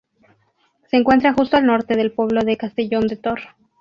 Se 0.89 0.97
encuentra 0.97 1.35
justo 1.35 1.57
al 1.57 1.67
norte 1.67 1.95
del 1.95 2.11
pueblo 2.11 2.41
de 2.41 2.57
Castellón 2.57 3.05
de 3.05 3.17
Tor. 3.17 3.39